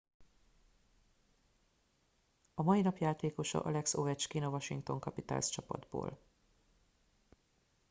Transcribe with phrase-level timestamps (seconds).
[2.53, 6.19] a mai napi játékosa alex ovechkin a washington capitals csapatból